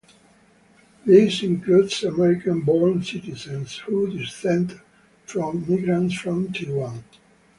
This 1.05 1.43
includes 1.43 2.03
American-born 2.03 3.03
citizens 3.03 3.77
who 3.77 4.09
descend 4.09 4.81
from 5.27 5.63
migrants 5.69 6.15
from 6.15 6.51
Taiwan. 6.51 7.03